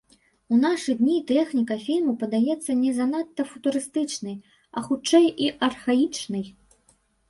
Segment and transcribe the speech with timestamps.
[0.53, 4.35] У нашы дні тэхніка фільму падаецца не занадта футурыстычнай,
[4.75, 6.45] а хутчэй і архаічнай.